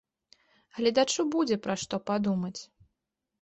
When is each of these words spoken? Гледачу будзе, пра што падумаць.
Гледачу 0.77 1.25
будзе, 1.35 1.59
пра 1.67 1.77
што 1.83 2.01
падумаць. 2.09 2.57